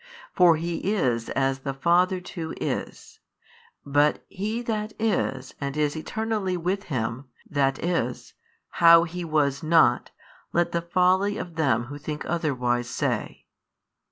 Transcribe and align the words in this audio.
For 0.33 0.55
He 0.55 0.77
is 0.95 1.29
as 1.29 1.59
the 1.59 1.75
Father 1.75 2.19
too 2.19 2.55
is: 2.59 3.19
but 3.85 4.25
He 4.29 4.63
That 4.63 4.93
is 4.97 5.53
and 5.61 5.77
is 5.77 5.95
Eternally 5.95 6.57
with 6.57 6.85
Him 6.85 7.25
That 7.47 7.77
is, 7.77 8.33
how 8.69 9.03
He 9.03 9.23
was 9.23 9.61
not, 9.61 10.09
let 10.53 10.71
the 10.71 10.81
folly 10.81 11.37
of 11.37 11.53
them 11.53 11.83
who 11.83 11.99
think 11.99 12.25
otherwise 12.25 12.87
15 12.87 12.93
say. 13.19 13.45